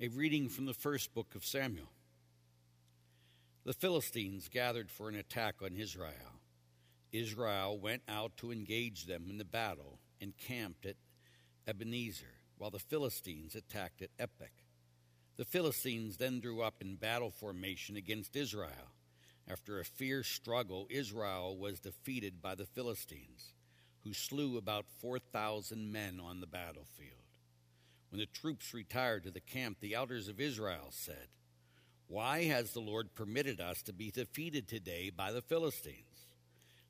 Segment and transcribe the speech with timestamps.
[0.00, 1.90] A reading from the first book of Samuel.
[3.64, 6.38] The Philistines gathered for an attack on Israel.
[7.10, 10.94] Israel went out to engage them in the battle and camped at
[11.66, 14.62] Ebenezer, while the Philistines attacked at Aphek.
[15.36, 18.94] The Philistines then drew up in battle formation against Israel.
[19.48, 23.52] After a fierce struggle, Israel was defeated by the Philistines,
[24.04, 27.27] who slew about 4,000 men on the battlefield.
[28.10, 31.28] When the troops retired to the camp, the elders of Israel said,
[32.06, 36.26] Why has the Lord permitted us to be defeated today by the Philistines?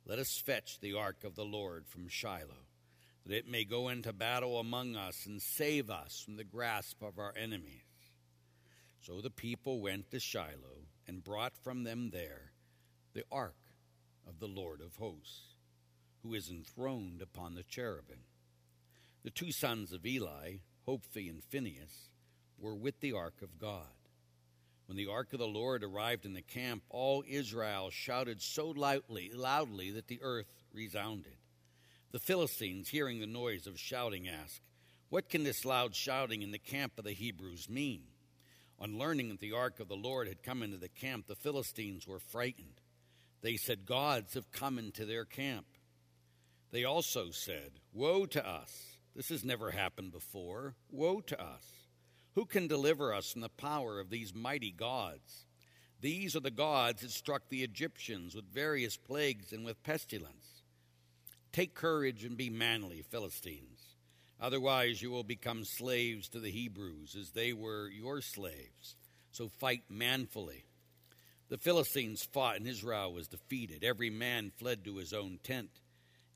[0.07, 2.66] Let us fetch the ark of the Lord from Shiloh,
[3.27, 7.19] that it may go into battle among us and save us from the grasp of
[7.19, 7.82] our enemies.
[9.01, 12.52] So the people went to Shiloh and brought from them there
[13.12, 13.57] the ark
[14.27, 15.57] of the Lord of hosts,
[16.23, 18.21] who is enthroned upon the cherubim.
[19.24, 22.09] The two sons of Eli, Hophni and Phinehas,
[22.59, 23.82] were with the ark of God.
[24.87, 29.30] When the ark of the Lord arrived in the camp, all Israel shouted so loudly,
[29.35, 31.37] loudly that the earth resounded.
[32.10, 34.63] The Philistines, hearing the noise of shouting, asked,
[35.10, 38.04] What can this loud shouting in the camp of the Hebrews mean?
[38.79, 42.07] On learning that the ark of the Lord had come into the camp, the Philistines
[42.07, 42.80] were frightened.
[43.43, 45.66] They said, Gods have come into their camp.
[46.70, 48.98] They also said, Woe to us!
[49.19, 50.77] This has never happened before.
[50.93, 51.65] Woe to us!
[52.37, 55.45] Who can deliver us from the power of these mighty gods?
[56.01, 60.63] These are the gods that struck the Egyptians with various plagues and with pestilence.
[61.51, 63.80] Take courage and be manly, Philistines.
[64.41, 68.94] Otherwise, you will become slaves to the Hebrews as they were your slaves.
[69.32, 70.62] So fight manfully.
[71.49, 73.82] The Philistines fought, and Israel was defeated.
[73.82, 75.81] Every man fled to his own tent.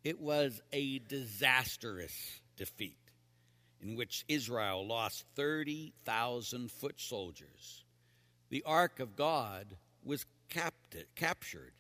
[0.03, 3.11] It was a disastrous defeat
[3.81, 7.83] in which Israel lost 30,000 foot soldiers.
[8.51, 9.67] The ark of God
[10.05, 11.73] was capti- captured,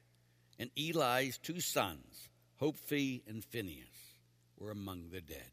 [0.58, 4.16] and Eli's two sons, Hophni and Phinehas,
[4.58, 5.52] were among the dead.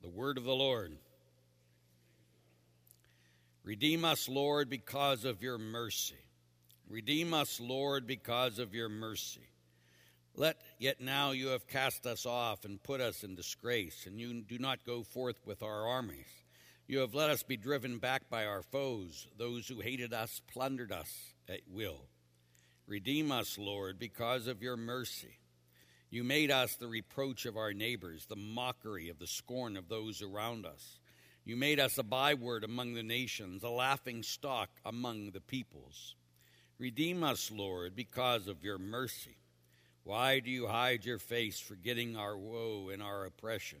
[0.00, 0.96] The word of the Lord.
[3.64, 6.14] Redeem us, Lord, because of your mercy.
[6.88, 9.48] Redeem us, Lord, because of your mercy.
[10.38, 14.42] Let yet now you have cast us off and put us in disgrace, and you
[14.42, 16.26] do not go forth with our armies.
[16.86, 19.26] You have let us be driven back by our foes.
[19.38, 22.08] Those who hated us plundered us at will.
[22.86, 25.38] Redeem us, Lord, because of your mercy.
[26.10, 30.22] You made us the reproach of our neighbors, the mockery of the scorn of those
[30.22, 31.00] around us.
[31.46, 36.14] You made us a byword among the nations, a laughing stock among the peoples.
[36.78, 39.38] Redeem us, Lord, because of your mercy.
[40.06, 43.80] Why do you hide your face, forgetting our woe and our oppression?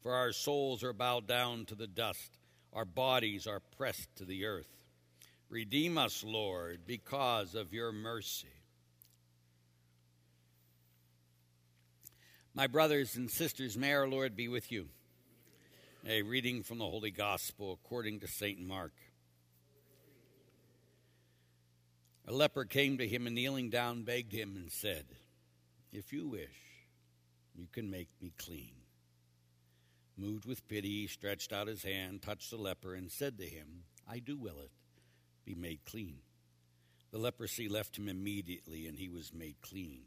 [0.00, 2.38] For our souls are bowed down to the dust,
[2.72, 4.66] our bodies are pressed to the earth.
[5.48, 8.48] Redeem us, Lord, because of your mercy.
[12.52, 14.88] My brothers and sisters, may our Lord be with you.
[16.04, 18.58] A reading from the Holy Gospel according to St.
[18.58, 18.94] Mark.
[22.26, 25.04] A leper came to him and kneeling down begged him and said,
[25.92, 26.48] if you wish,
[27.54, 28.72] you can make me clean.
[30.16, 33.84] Moved with pity, he stretched out his hand, touched the leper, and said to him,
[34.08, 34.70] I do will it.
[35.44, 36.18] Be made clean.
[37.10, 40.02] The leprosy left him immediately, and he was made clean.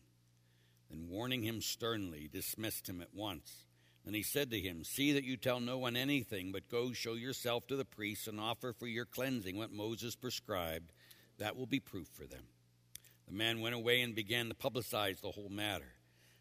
[0.90, 3.66] Then, warning him sternly, dismissed him at once.
[4.06, 7.14] Then he said to him, See that you tell no one anything, but go show
[7.14, 10.92] yourself to the priests and offer for your cleansing what Moses prescribed.
[11.40, 12.44] That will be proof for them.
[13.28, 15.94] The man went away and began to publicize the whole matter.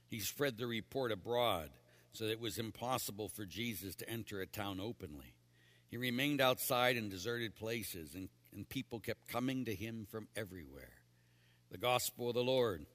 [0.08, 1.70] He spread the report abroad
[2.12, 5.34] so that it was impossible for Jesus to enter a town openly.
[5.90, 10.92] He remained outside in deserted places, and, and people kept coming to him from everywhere.
[11.70, 12.86] The gospel of the Lord.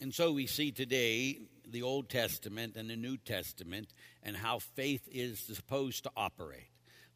[0.00, 3.88] And so we see today the Old Testament and the New Testament
[4.22, 6.68] and how faith is supposed to operate.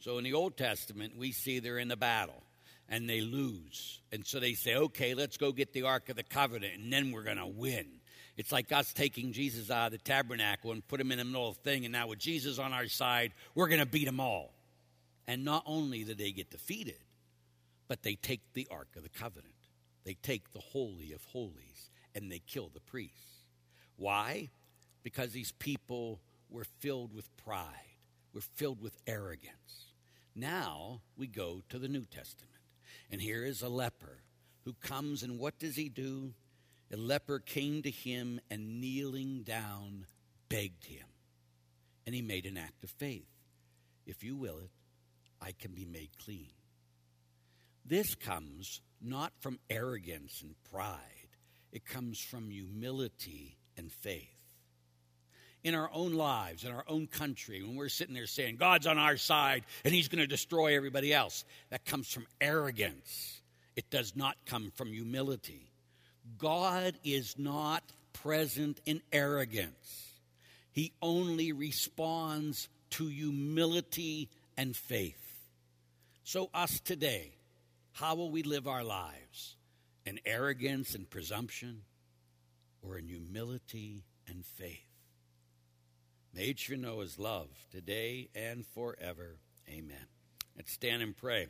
[0.03, 2.43] So in the Old Testament, we see they're in the battle
[2.89, 4.01] and they lose.
[4.11, 7.13] And so they say, okay, let's go get the Ark of the Covenant and then
[7.13, 7.87] we're going to win.
[8.37, 11.49] It's like us taking Jesus out of the tabernacle and put him in the middle
[11.49, 14.19] of the thing, and now with Jesus on our side, we're going to beat them
[14.19, 14.53] all.
[15.29, 16.99] And not only do they get defeated,
[17.87, 19.55] but they take the Ark of the Covenant.
[20.05, 23.45] They take the Holy of Holies and they kill the priests.
[23.97, 24.49] Why?
[25.05, 26.19] Because these people
[26.51, 27.69] were filled with pride,
[28.35, 29.92] were filled with arrogance.
[30.35, 32.51] Now we go to the New Testament.
[33.11, 34.23] And here is a leper
[34.65, 36.33] who comes, and what does he do?
[36.93, 40.07] A leper came to him and kneeling down
[40.49, 41.07] begged him,
[42.07, 43.29] And he made an act of faith.
[44.07, 44.71] If you will it,
[45.41, 46.53] I can be made clean.
[47.85, 51.37] This comes not from arrogance and pride,
[51.73, 54.42] it comes from humility and faith.
[55.65, 58.99] In our own lives, in our own country, when we're sitting there saying, God's on
[58.99, 63.41] our side and he's going to destroy everybody else, that comes from arrogance.
[63.77, 65.71] It does not come from humility.
[66.39, 67.83] God is not
[68.13, 70.13] present in arrogance,
[70.73, 75.19] he only responds to humility and faith.
[76.25, 77.33] So, us today,
[77.93, 79.57] how will we live our lives?
[80.05, 81.83] In arrogance and presumption,
[82.83, 84.92] or in humility and faith?
[86.35, 89.37] May each you know his love today and forever.
[89.69, 90.07] Amen.
[90.57, 91.49] Let's stand and pray.